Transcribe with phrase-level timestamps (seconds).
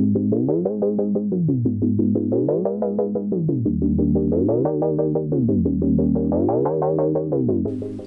[0.00, 0.04] こ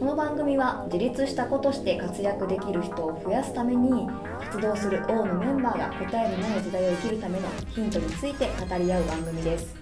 [0.04, 4.08] の番組は自立した子として活躍できる人を増やすために
[4.40, 9.76] 活動する王のメンバーが答えのない時代を生きるためのヒントについて語り合う番組です。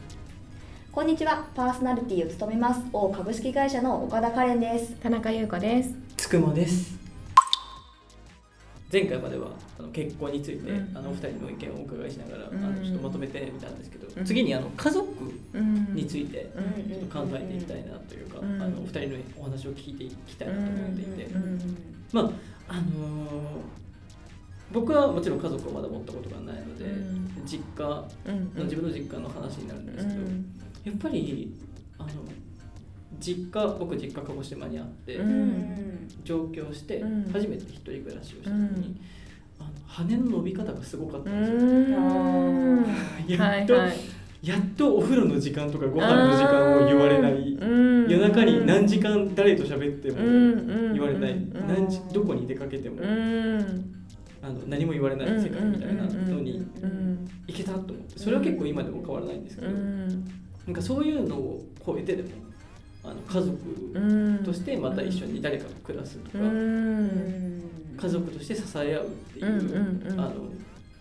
[0.91, 1.45] こんにちは。
[1.55, 4.97] パーソナリティを務めます王株式会社の岡田カレンです。
[5.01, 5.95] 田中優子です。
[6.17, 7.00] つくまです
[8.91, 9.47] 前回までは
[9.79, 10.97] あの結婚について、うん。
[10.97, 12.57] あのお二人の意見をお伺いしながら、うん。
[12.57, 14.25] あのちょっとまとめてみたんですけど、うん。
[14.25, 15.07] 次にあの家族
[15.53, 16.89] うんについてうん。
[16.89, 18.61] ちょっと考えていきたいなというか、うん。
[18.61, 21.27] あのお二人のお話を聞いていきたいなと思っていて、
[22.11, 22.29] まあ
[22.67, 23.81] あのー
[24.73, 27.41] 僕はもちろん家族をまだ持ったことがないので、うん。
[27.45, 28.63] 実家のうん。
[28.63, 30.45] 自分の実家の話になるんですけど、うん。
[30.85, 31.53] やっぱり
[33.21, 36.09] 実家僕実家鹿児島にあって、うん。
[36.25, 37.31] 上京してうん。
[37.31, 38.99] 初めて一人暮らしをした時に、うん。
[39.59, 41.51] あの羽の伸び方がすごかったうんです
[41.93, 41.99] よ。
[41.99, 42.85] ん。
[43.27, 43.97] やっと、はいはい。
[44.41, 48.09] やっとお風呂の時間とかご飯の時間を言われない、うん。
[48.09, 50.93] 夜中に何時間誰と喋ってもうん。
[50.93, 51.67] 言われない、うん。
[51.67, 53.95] 何時どこに出かけても、うん。
[54.41, 57.29] あの何も言われない世界みたいなのにうん。
[57.45, 58.17] いけたと思って。
[58.17, 60.07] それは結構今でも変わらないんですけど、うん。
[60.65, 62.29] なんかそういうのを超えてでも
[63.03, 63.51] あの家族
[63.93, 67.63] うんとしてまた一緒に誰かと暮らすとか、うん。
[67.99, 70.33] 家族として支え合うっていう、あの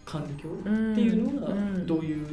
[0.04, 0.92] 環境うん。
[0.92, 1.86] っていうのがうん。
[1.86, 2.26] どういう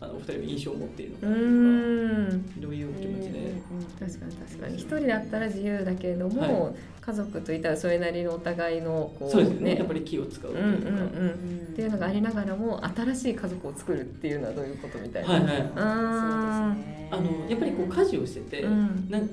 [0.00, 2.60] あのお二人の印象を持っているのかうとか、ん。
[2.60, 3.54] どういうお気持ちで、
[4.00, 4.74] 確かに確かに。
[4.76, 9.76] 一人だったら自由だけれども、は家族といったらそれなりのお互いのこうそうですね。
[9.76, 11.30] やっぱり気を使うとうんうんいうか、うん。
[11.72, 15.28] っていうのがありながらも新しい家族を作るっていうのはどういうことみたいな。
[15.30, 19.06] はいはいうんあのやっぱりこう家事をしてて、うん。
[19.10, 19.30] なん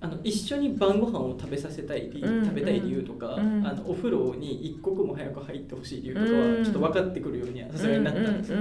[0.00, 2.44] あの一緒に晩ご飯を食べさせたい理由、うん。
[2.44, 3.66] 食べたい理由とか、うん。
[3.66, 6.58] あのお風呂に一刻も早く入ってほしい理由とかうん。
[6.58, 8.58] はちょっと分かってくるようにはさすがになったんですよ、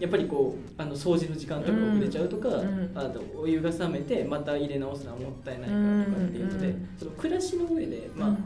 [0.00, 2.92] やっぱりこうあの掃除の時間とか遅れちゃうとか、うん。
[2.94, 6.88] あのお湯が冷めてまた入れ直すのはもったいないからとかっていうので、うん。
[6.98, 8.36] その暮らしの上で、まあ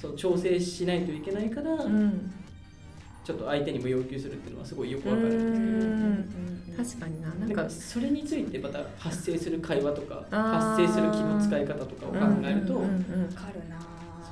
[0.00, 2.34] その調整しないといけないから、うんうん
[3.24, 6.82] ちょっと相手にも要求するっていうのはすごいよくわかるんですけど。
[6.84, 13.78] 確かにななんかかそれについてまた発生する会話とか発生する気の使い方とかを考えると、うんうんうんわかるな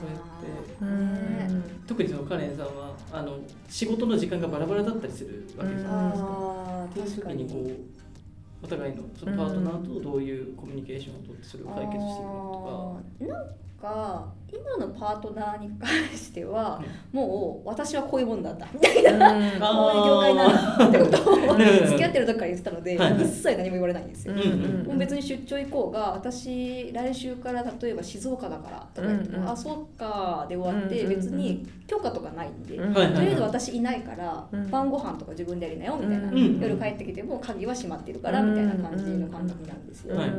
[0.00, 0.84] そうやって。
[0.84, 1.64] うん。
[1.86, 6.28] 特にそのカレンさんはあの仕事の時間がバラバラだったりするわけじゃないですか。
[6.30, 7.44] あっていう時ー確かに。
[7.44, 13.28] にこうお互いのそのパートナーとどういうコミュニケーションをとってそれを解決していくのあー。
[13.28, 13.46] なん
[13.80, 16.82] か今のパートナーに関しては
[17.12, 19.44] う、もう私はこういうもんなんだみたいな、うん。
[19.62, 23.22] あこういう業界なんだってことをなるほど付き合ってる時から言ってたので、はいはい。
[23.22, 24.34] 一切何も言われないんですよ。
[24.34, 32.92] うんうんもう別に出張行こうが私来週から例えば静岡だからとか言っても、うんうんあそっかで終わって、うんうんうん別に許可とかないんで、うん。
[32.92, 34.70] はいはいとりあえず私いないから、うん。
[34.70, 40.16] 晩ご飯とか自分でやりなよみたいな、うん夜帰ってきても鍵は閉まってるからみたいな感じの感覚なんですよ。
[40.16, 40.30] はい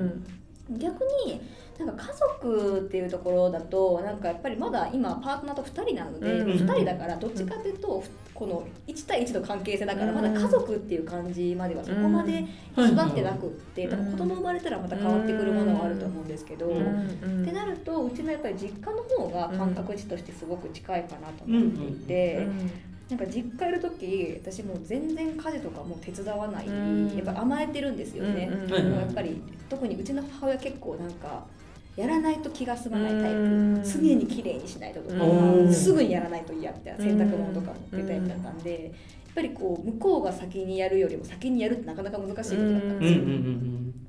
[0.78, 1.42] 逆に
[1.78, 6.52] なんか家族っていうところだとなんかやっぱりまだ今パートナーと2人なので、うん。
[6.52, 12.46] 2人だからどっちかというとこの1対1の関係性だからまだ家族っていう感じまではそこまで
[12.78, 16.68] 育ってなくって多分子供生まれたらまた変わってくるものはあると思うんですけど。
[16.68, 17.42] うん。
[17.44, 22.48] ってなるとうちのやっぱり実家の方が感覚値としてすごく近いかなと思っていて、
[23.12, 27.14] なんか実家いる時私もう全然家事とかも手伝わない、うん。
[27.14, 31.46] やっぱ甘えてるんですよね、うんうんもうやっぱり特にうちの母親結構なんか
[31.98, 33.44] やらないと気が済まないタイプ、う
[33.80, 33.84] ん。
[33.84, 35.74] 常に綺麗にしないととか、うん。
[35.74, 38.92] すぐにやらないと嫌みたいな洗濯物とかもってタイプだったんで、やっ
[39.36, 43.20] ぱりこう向こうが先にやるよりも先にやるってなかなか難しいことだったんですよ、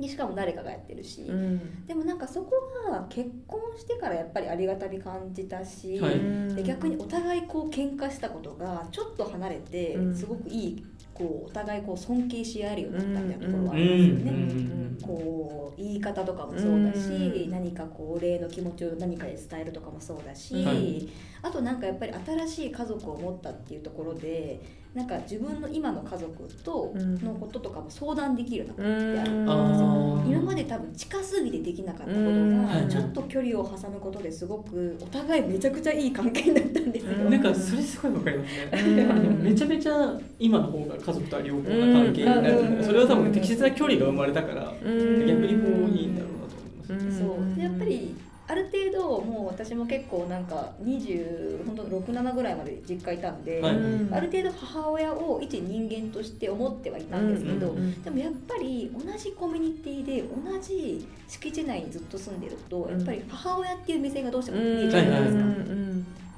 [0.03, 1.87] うんでしかも誰かがやってるし、うん。
[1.87, 2.53] でもなんかそこ
[2.91, 6.55] が結婚してからやっぱりありがたみ感じたし、はい。
[6.55, 10.15] で逆にお互いこう喧嘩したことがちょっと離れてうん。
[10.15, 14.33] すごくいいこうお互いこう尊敬し合えるようになったみたいなところはあうんりますよね。
[14.33, 14.35] う
[14.69, 21.09] んこう言い方とかもそうだし、うん何かこうお礼の気持ちを何かで伝えるとかもそうだし、はい。
[21.43, 22.13] あとなんかやっぱり
[22.47, 24.61] 新しい家族を持ったっていうところで
[24.95, 29.31] なんか自分の今の家族とのこととかも相談できるようになったってある。
[29.33, 29.45] ん。
[29.45, 29.53] ですよ。
[29.53, 30.31] あー。
[30.31, 32.67] 今まで多分近すぎてできなかったことうん。
[32.67, 37.13] がちょっと距離を挟むことですごくお互いめちゃくちゃいい関係になったんですよ。
[37.13, 37.31] うん。
[37.31, 39.07] なんかそれすごいわかりますね。
[39.41, 42.85] めちゃめちゃ今の方が家族とは良好な関係になる、うん。
[42.85, 45.27] それは多分適切な距離が生まれたから、うん。
[45.27, 47.19] 逆にこういいんだろうなと思います。
[47.19, 47.57] そう。
[47.57, 48.15] でやっぱり
[48.53, 53.75] ある程度もう私も結構なんか20本当67ぐらいまで実家いたんで、はい。
[54.13, 65.43] ある程度母親を一人間として思ってはいたんですけど、うんうんでもやっぱり同じコミュニティで同じ敷地内にずっと住んでるとやっぱり母親っていう目線がどうしても見えちゃうじゃないですか。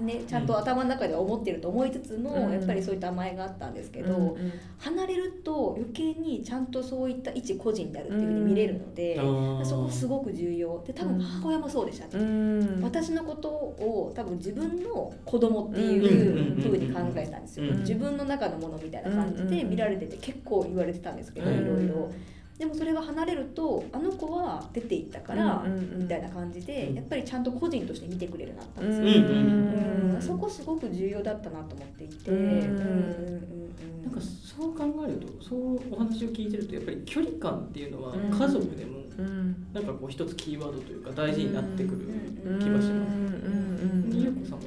[0.00, 2.52] ね、ちゃんと頭の中では思ってると思いつつの、うん。
[2.52, 4.52] やっぱりそういった甘えがあったんですけど、うんうん。
[4.78, 9.16] 離れると余計にちゃんとそういった一個人であるっていうふうに見れるので、
[9.64, 10.82] そこすごく重要。
[10.84, 12.24] で多分母親もそうでしたね。
[12.24, 12.82] うん。
[12.82, 17.78] 私のことを多分自分の子供っていう風に考えたんですよ、うん。
[17.80, 21.56] 自分の中のものみたいな感じで見られてて結構言われてたんですけど、うん。
[21.56, 22.10] いろいろ
[22.58, 25.64] でもそれが離れるとあの子は出ていったから、
[25.96, 26.94] みたいな感じでうん。
[26.96, 34.02] やっぱりちゃんと個人として見てくれるようになったんうですよ、んうんそこすごく重要だったなと思っていて、うんうんうんうん。
[34.04, 38.30] なんかそう考えるとそうお話を聞いてるとやっぱり距離感っていうのはうん。
[38.30, 39.66] 家族でもうん。
[39.72, 42.06] なんかこう一つキーワードというか大事になってくる
[42.46, 42.88] うん気がします。
[42.88, 44.54] うんうんうんゆうこさん。
[44.54, 44.64] はう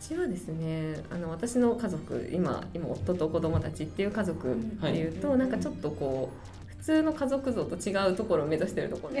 [0.00, 5.38] ちはですねあの私の家族今今夫と子供たちっていう家族っていうと、はい。
[5.38, 6.57] なんかちょっとこう普
[6.88, 9.14] 通の家族像と違うところを目指してるところ。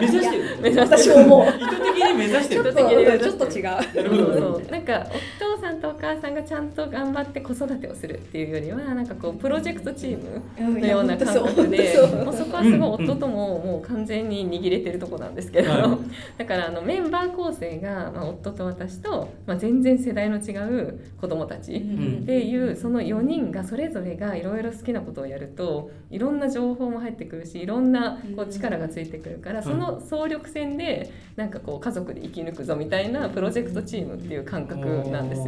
[0.00, 1.46] 目指してる 目指して私も思う。
[1.46, 3.64] 意図的に目指してるちょっとちょっと違う。
[3.64, 4.62] なるほど。
[4.68, 5.06] なんか
[5.40, 16.38] お父さんとお母さんがちゃんと頑張って子育てをするっていうよりはなんかこうプロジェクトチームのような感覚でもうそこはすごい夫とももう完全に握れてるとこなんですけど、はい。
[16.38, 22.20] だからあのメンバー構成が、まあ、夫と私と、まあ、全然世代の違う子供たちん。
[22.22, 35.47] っていうその4人がそれぞれがいろいろ好きなことをやるといろんな情報も入ってくるしいろんなこう力がついてくるからその総力戦でなんかこう家族で生き抜くぞみたいなプロジェクトチームっていう感覚なんです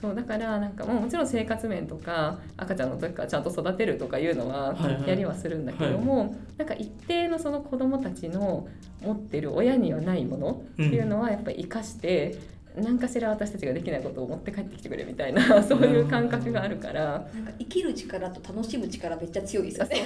[0.00, 5.08] そうだからなんかもうもちろん生活面とか赤ちゃんの時からちゃんと育てるとかいうのははいはい。
[5.08, 8.68] やりはするんだけども、なんか一定のその子どもたちの
[9.02, 12.36] 持ってる親にはないものっていうのはやっぱり生かして、
[12.76, 17.26] 何かしら私たちができないことを持って帰ってきてくれみたいなそういう感覚があるから。
[17.34, 20.04] なんか生きる力と楽しむ力めっちゃ強いですよね。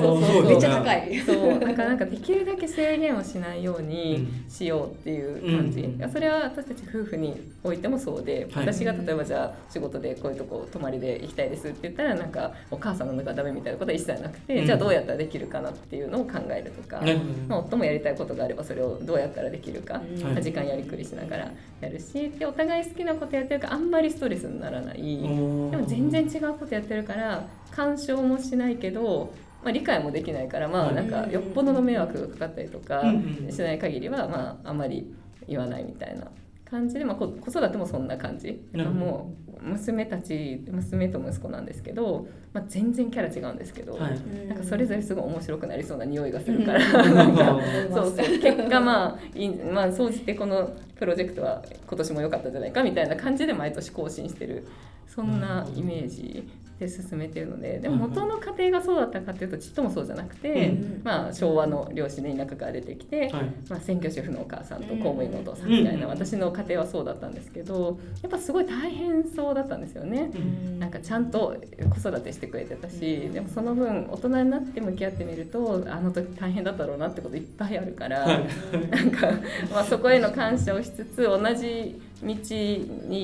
[0.00, 0.22] そう。
[0.22, 1.18] そうめっちゃ高い。
[1.20, 1.58] そう。
[1.58, 8.66] なんかなんかできるだけ制限をしないようにしようっていう感じ、うんいやそれは私たち夫婦においてもそうで、はい。
[8.66, 14.66] 私が例えばじゃあ仕事でこういうとこ泊まりで行きたいですって言ったらなんかお母さんの中がダメみたいなことは一切なくて、うん。
[14.66, 17.02] じゃあどうやったらできるかなっていうのを考えるとか、
[17.48, 25.18] まあ、夫もやりたいことがあればそれをどうやったらできるか、うん時間やりくりしながらやるしでお互い好きなことやってるからあんまりストレスにならない。
[25.18, 29.32] どでも全然違うことやってるから干渉もしないけど、
[29.62, 33.02] まあ、理解もできないからまあなんかよっぽどの迷惑がかかったりとか
[33.50, 35.14] しない限りはまああまり
[35.46, 36.26] 言わないみたいな
[36.70, 38.62] 感じで、まあ、こ子育てもそんな感じ。
[38.72, 39.00] なるほど。
[39.00, 44.46] もう娘たち娘と息子なんですけど、まあ、全然キャラ違うんですけど、はい。
[44.48, 54.66] なんかそれぞれすごい面白くなりそうな匂いがするから、そう結果まあいいまあ総じてこのプロジェクトは今年も良かったんじゃないかみたいな感じで毎年更新してる。
[55.06, 56.48] そんなイメージ
[56.80, 63.44] で進めてるのででも元の家庭がそうだったかっていうとちっともそうじゃなくて、うんまあ、昭和の両親で田舎から出てきて、はい。
[63.68, 70.30] まあ、専業主婦のお母さんと公務員のお父さんみたいな、うん私の家庭はそうだったんですけどやっぱすごい大変そうだったんですよね。
[70.78, 71.56] なんかちゃんと
[71.90, 78.46] 子育てしてくれてたし、でもその分大人になって向き合ってみるとあの時大変だったろうなってこといっぱいあるから、はい。
[78.90, 79.30] なんか、
[79.70, 82.36] まあ、そこへの感謝をしつつ同じ道に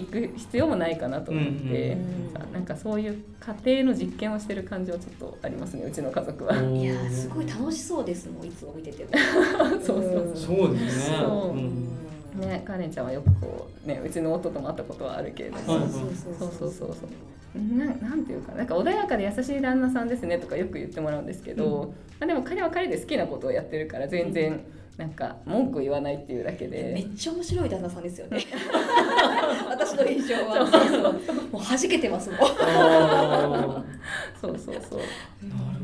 [0.03, 3.23] 行く必要もないかなと思って、うんなんかそういう
[3.65, 6.55] 家庭の実験をしてる感じはちょっとありますねうちの家族は。
[6.55, 9.11] いやーすごい楽しそうですもんいつも見てても。
[9.85, 11.17] そうそうそうですね。
[11.19, 11.57] そう。
[11.57, 11.89] うん
[12.41, 16.01] ね、カレンちゃんはよくこうねうちの夫とも会ったことはあるけれども、はいそう
[16.39, 17.77] そうそうそうそう。
[17.79, 24.61] ななんていうかなんか穏やかで優しい旦那さんですねとかよく言ってもらうんですけど、まあ、でも彼は彼で好きなことをやってるから全然
[24.97, 27.01] なんか文句言わないっていうだけめで。
[27.03, 28.39] っちゃ面白い旦那さんですよね。
[29.69, 30.65] 私の印象は。
[31.53, 32.39] もう弾けてますもん。
[32.41, 33.85] あ
[34.41, 35.01] そうそうそう。
[35.45, 35.76] ーな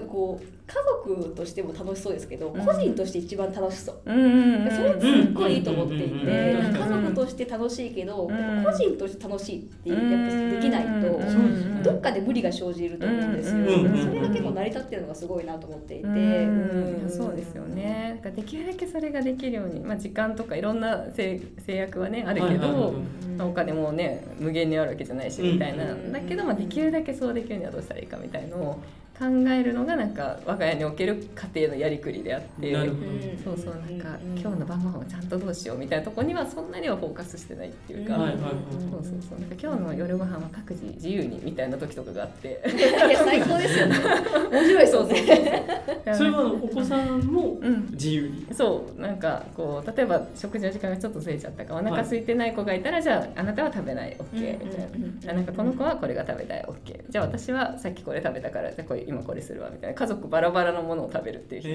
[0.00, 0.74] かこう家
[1.06, 2.64] 族としても楽しそうですけど、うん。
[2.64, 3.96] 個人として一番楽しそう。
[4.04, 8.64] うんうんうんそれすっごいいいと思っていて、うん家族として楽しいけど、うん。
[8.64, 18.20] 個人として楽しいっていうやっぱできないと、うんどっかで無理が生じると思うんですよ、うんそれが結構成り立ってるのがすごいなと思っていて、うんうんそうですよね。
[18.34, 22.92] できるだけそれができるように、まあ、時間とかいろんな制制約はねあるけど、はいはいはい
[23.36, 25.52] まあお金もね無限にあるわけじゃないしうん。
[25.52, 28.78] みたいな、だけど、まあ、できるだけそうできるにはどうしたらいいかみたいのを
[29.18, 32.72] 考えるのがなんか我が家における家庭のやりくりであって。
[32.72, 32.96] なるほ
[33.44, 38.52] そうそうなんか、うん今日の晩ご飯をちゃんとどうしようみたいなところにはそんなにはフォーカスしてないっていうか、はいはいはい。
[38.70, 39.40] そうそうそう。
[39.40, 42.60] なんか今日の夜ご飯は各自自由にみたいな時とかがあって。
[42.66, 42.80] い
[43.12, 43.96] や最高ですよね。
[44.52, 46.14] 面白いですよね。
[46.14, 47.88] それはあのお子さんもうん。
[47.92, 48.46] 自由に？
[48.52, 54.88] そうなんかこう例えば食事の時間がちょっとずれちゃったかお腹空いてない子がいたら、じゃああなたは食べない OK みたい
[55.24, 59.94] な、あなんかこの子はこれが食べたい OK じゃあ私はさっきこれ食べたからじゃあこれ今これするわみたいな。
[59.94, 61.68] 家族バラバラのものを食べるっていう日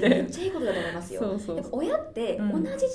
[0.00, 1.20] がめっちゃいいことだと思いますよ。
[1.20, 1.64] そうそう。
[1.72, 2.64] 親ってうん。
[2.64, 2.94] 同じ時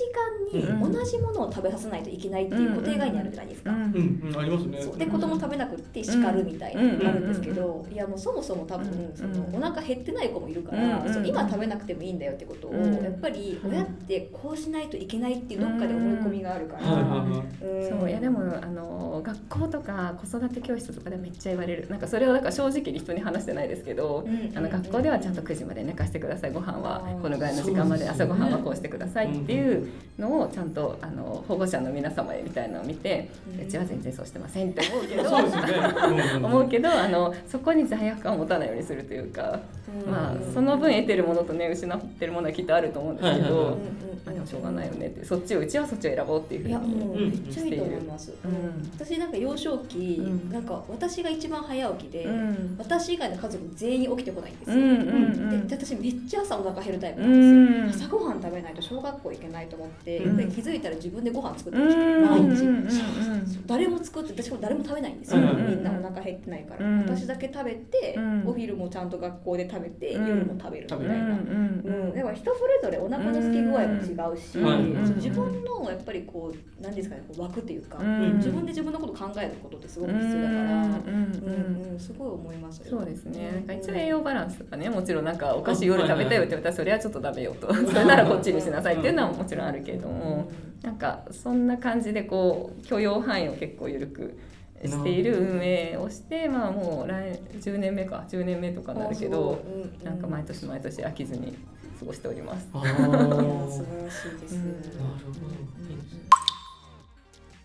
[0.74, 4.40] 間に同じものを食べさせないといけないっていう固定概念あるじゃないですか、うんうんうん。
[4.40, 4.80] ありますね。
[4.98, 16.84] で子供食べなくって叱るみたいなうんのがあるんですけど、いやもうそもそも多分うんそのお腹減ってない子もいるから、うん今食べなくてもいいんだよってことを、うんやっぱり親ってこうしないといけないっていうどっかで思い込みがあるから、
[17.88, 21.88] そういやでもあの学校とか子育て教室とかでめっちゃ言われる。
[21.90, 26.52] なんかそれをだから正直に人に話してないですけど、うんあの学校ではちゃんと9時まで寝かしてください。
[26.52, 29.88] ご飯はこのぐらいの時間まで朝ごはんはこうしてくださいっていう
[30.18, 35.30] のをちゃんとあの保護者の皆様へみたいなのを見て、ううんちは全然そうしてませんって思うけど
[36.48, 39.60] 思うけどあのそこに罪悪感を持たないようにするというか、
[40.06, 43.78] うんまあ、その分得てるものとね失ってるものはきっとあると思うんですけど、
[44.26, 48.92] まあ、でもしょうがないよねってそっちをうちはそっちを選ぼうっていうふいうやにもうめっちゃいいと思います、うん。
[48.96, 50.52] 私なんか幼少期、うん。
[50.52, 52.76] なんか私が一番早起きで、うん。
[52.78, 55.68] 私以外の家族全員起きてこないんですよ、うんうんうん。
[55.68, 57.32] でで私めっちゃ朝お腹減るタイプうなん
[57.86, 60.28] んですよ、朝ごはん食べないと小学校行けないと思って、うん。
[60.28, 67.00] やっぱり気づいたら自分でご飯作ってうました、ん毎日、誰も作って私も誰も食べないんですよ、うんみんなお腹減ってないから、うん。
[67.02, 68.44] 私だけ食べて、うん。
[68.48, 70.28] お昼もちゃんと学校で食べて、うん。
[70.28, 72.14] 夜も食べるみたいな、うん。
[72.16, 74.58] だから人それぞれお腹の空き具合も違うし、
[75.16, 78.38] 自分のやっぱりこう何ですかねこう枠っていうか、うん。
[78.38, 83.52] 自分で自分のこと考えることってすごく必要だから、うんうんすごい思いますそうですね。
[83.52, 87.74] なんか一応栄応養バランスとかね、もちろんなんかお菓子夜食べたよって言われたらそれはちょっと食べようと。
[87.74, 90.50] それならこっちにしなさいっていうのはもちろんあるけれども、
[90.82, 94.40] なんかそんな感じでこう許容範囲を結構緩く
[94.84, 99.64] している運営をして、まあもう来10年目か10年目とかになるけど、
[100.04, 101.58] なんか毎年毎年飽きずに
[102.00, 102.68] 過ごしております。
[102.72, 105.26] 素晴らしいです、うんなる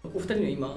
[0.02, 0.18] ほど。
[0.18, 0.76] お二人の今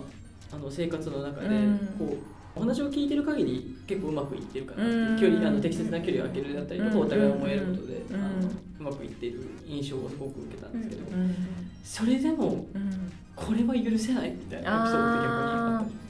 [0.54, 1.78] あの生活の中で、うん。
[2.00, 7.02] こうお話を聞いてる限り結構うまくいってるかなって距離あの適切な距離を空けるだったりとか、うん。
[7.02, 8.16] お互い思えることで、うん。
[8.16, 8.50] あの
[8.80, 11.36] うまくいっている印象をすごく受けたんですけど、うん。
[11.84, 13.12] それでもうん。
[13.36, 16.07] これは許せないみたいなエピソードって逆にあったり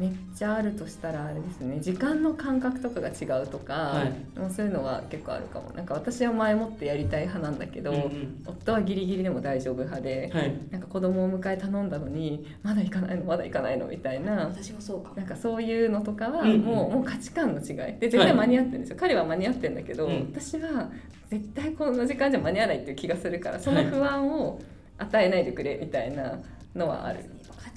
[0.00, 1.78] めっちゃあるとしたらあれですね。
[1.78, 4.38] 時間の感覚とかが違うとか、はい。
[4.38, 5.70] もうそういうのは結構あるかも。
[5.74, 8.42] なんか私は前もってやりたい派なんだけど、うんうん。
[8.46, 10.54] 夫はギリギリでも大丈夫派で、はい。
[10.70, 14.46] なんか子供を迎え頼んだのにまだ行かないのまだ行かないのみたいな。
[14.46, 16.60] 私もそうかなんかそういうのとかはうんうん。
[16.62, 17.76] もう,、もう価値観の違い。
[17.98, 20.32] で絶対間に合ってるんですよ、彼は間に合ってるんだけど、うん。
[20.32, 20.90] 私は
[21.28, 24.58] 絶対この時間じゃ間に合わないっていう気がするからその不安を
[24.96, 26.38] 与えないでくれみたいな
[26.74, 27.20] のはある。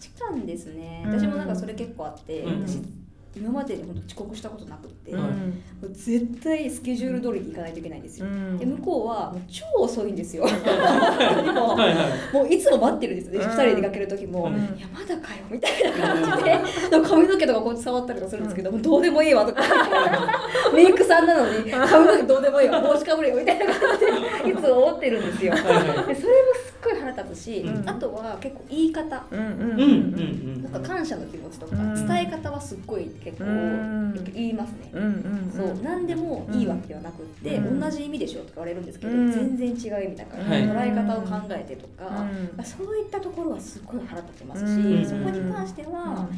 [0.04, 1.04] 値観ですね。
[1.06, 1.20] うん。
[1.20, 2.68] 私もなんかそれ結構あって、うん。
[2.68, 2.82] 私
[3.36, 5.20] 今までに本当遅刻したことなくって、うん。
[5.20, 5.26] も
[5.82, 8.58] う絶対スケジュール通りに行かないといけないんですよ、うん。
[8.60, 10.44] で向こうはもう超遅いんですよ。
[10.44, 10.50] も
[11.76, 12.36] はいはい。
[12.36, 13.52] もういつも待ってるんですよ、ねうん。
[13.52, 14.54] 2人で出かける時も、うん。
[14.54, 16.60] いやまだかよみたいな感じで。
[16.92, 19.64] 髪の毛とかこうやって触ったりとかするんですけど、もうどうでもいいわとか。
[20.76, 22.82] メイクさんなのに髪の毛どうでもいいわ。
[22.82, 24.06] 帽子かぶれよみたいな感じ
[24.46, 25.54] でいつも思ってるんですよ。
[25.56, 26.16] でそれも
[27.24, 27.90] 立つし、うん。
[27.90, 29.10] あとは結構言い方。
[29.10, 32.08] なんか感謝の気持ちとかうん。
[32.08, 33.46] 伝え方はすっごい結構
[34.34, 34.92] 言いますね。
[35.56, 35.78] そう。
[35.84, 37.80] 何でもいいわけではなくって、うん。
[37.80, 39.32] 同じ意味でしょとか言われるんですけど、うん。
[39.32, 40.64] 全然違う意味だから、はい。
[40.64, 42.28] 捉え方を考えてとか、
[42.58, 42.66] うん。
[42.66, 45.06] そういったところはすごい腹立ちますし、うん。
[45.06, 46.30] そこに関しては、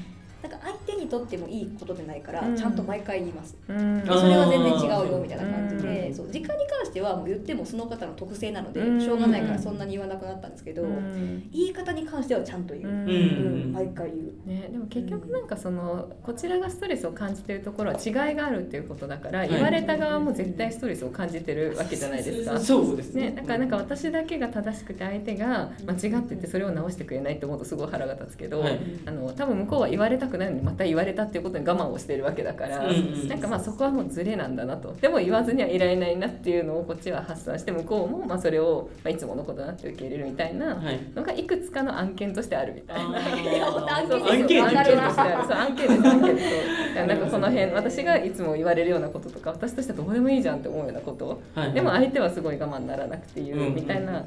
[0.41, 2.55] なんか相手にとってもいいことでないから、うん。
[2.55, 3.57] ちゃんと毎回言います。
[3.67, 4.03] うん。
[4.05, 6.15] それは全然違うよみたいな感じで、うん。
[6.15, 9.01] そう時間に関してはもう言ってもその方の特性なので、うん。
[9.01, 11.49] しょうがないからそんなに言わなくなったんですけど、うん。
[11.51, 13.09] 言い方に関してはちゃんと言う、うん。
[13.09, 14.47] うん毎回言う。
[14.47, 19.49] ね、でも結局なんかそのこちらがストレスを感じてるところは違いがあるっていうことだからい。
[19.49, 22.59] 言われた側も絶対ストレスを感じてるわけじゃないですか。
[22.59, 23.31] そうですね。
[23.31, 28.79] ね、だからなんか私だけが正しくて相手が間違っててそれを直してくれないって思うとすごい腹が立つけど、はい。
[29.05, 34.93] あの多分向こうは言われたくないのにまた言われたっていうことに我慢をしてるわけだから、うんうんなんかまあそこはもうズレなんだなと。
[34.93, 40.99] でも言わずにはいられないなっていうのをこっちは発散して向こうもまあそれを、まあ、いつものことだなって受け入れるみたいなはい。
[41.15, 43.21] のがいくつかの案件としてあるみたいな。
[43.21, 45.47] そ案件案件とわかるしてある。
[45.47, 51.41] そう案件です案件と なんかこの辺私がいつも言われるようなこととか私としてはどうでもいいじゃんって思うようなこと。
[51.53, 51.73] はい。
[51.73, 54.23] でも相手はすごい我慢ならなくて言うんうみたいな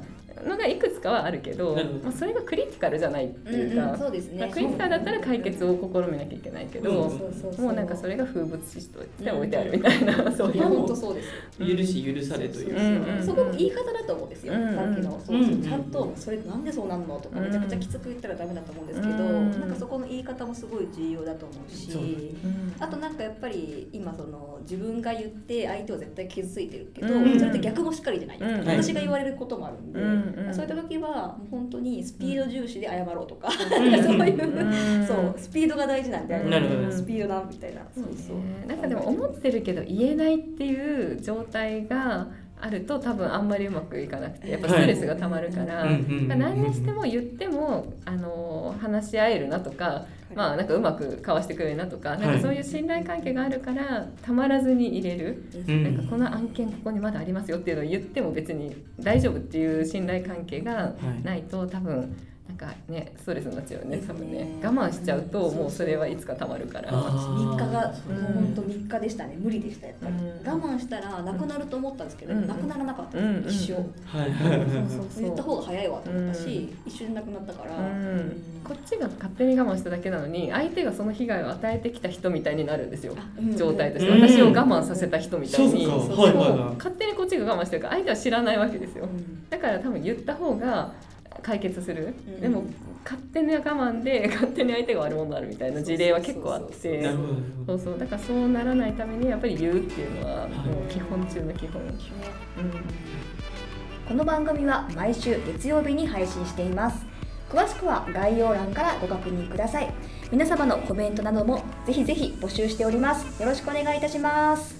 [0.47, 4.39] のがいくつかはあるけど、まあ、それがクリティカルじゃないっていうか、うんうん、そうですね。
[4.41, 10.63] まあ、クリティカルだったら解決を試みなきゃいけないけど、うんそうそうそうもうなんかそれが風物詩として置いてあるみたいな、そういう。
[10.63, 11.29] 本当そうです。
[11.59, 13.23] 許し許されという。
[13.23, 14.53] そこも言い方だと思うんですよ。
[14.53, 17.45] うんさっきのそうちゃんとそれなんでそうなんのとかうん。
[17.45, 21.91] めちゃくちゃきつく言ったらダメだと思うんですけど、うんなんかそこの言い方もすごい重要だと思うし。
[21.91, 22.29] そううん
[22.79, 29.99] あとなんかやっぱり今その自分が言って相手は絶対傷ついてるけど、うんそれって逆もしっかりじゃないですか、うん私が言われることもあるんで、
[30.33, 30.47] うんうん。
[30.47, 33.51] うんそういった時はもう本当にスピード重視で謝ろうとか、ん。
[33.57, 35.05] そういう、うん。
[35.05, 38.37] そうスピードが大事なんで、うんスピードだみたいな、そうそう。
[38.37, 42.27] ねなんかでも思ってるけど言えないっていう状態が
[42.61, 55.83] あると多分あんまりうまくいかなくてやっぱストレスがたまるから、何にしても言ってもあの話し合えるなとか、まあなんかうまく交わしてくれるなとか,、なんかそういう信頼関係があるからたまらずに入れる、うん。
[55.83, 62.15] なんかこの案件ここにまだありますよっていうのを言っても別に大丈夫っていう信頼関係がないと多分
[62.59, 64.59] なんかねストレスになっちゃうよね多分ね。
[64.61, 66.89] 我慢しちゃうともうそれはいつかたまるから。
[66.91, 67.55] あー。
[67.55, 70.61] 3日がもう本当3日でしたね無理でしたやっぱり、うん。
[70.61, 72.47] 我慢したらなくなると思ったんですけど、うん。
[72.47, 76.89] なくならなかったうんです、一生、はいはいはいそうそう言った方が早いわと思ったし、う。
[76.89, 78.43] 一瞬でなくなったから、うん。
[78.63, 83.15] こっちが勝手に我慢しただけなのに相手がその被害を与えてきた人みたいになるんですよ。
[83.57, 84.11] 状態として。
[84.11, 85.87] うん私を我慢させた人みたいに。
[85.87, 89.05] 勝手にこっちが我慢してるから相手は知らないわけですよ。
[89.05, 89.49] うん。
[89.49, 90.91] だから多分言った方が
[91.41, 92.41] 解決する、うん。
[92.41, 92.63] でも
[93.03, 97.09] 勝手な我慢で 勝手に相手が悪者になるみたいな事例は結構あって。
[97.65, 100.49] そうそうだからそうならないためにやっぱり言うっていうのはい。
[100.49, 101.91] もう基本中の基本、うん。
[104.07, 107.05] この番組は毎週月曜日に配信しています。
[107.49, 109.91] 詳しくは概要欄からご確認ください。
[110.31, 113.41] 皆様のコメントなどもぜひぜひ募集しております。
[113.41, 114.78] よろしくお願いいたします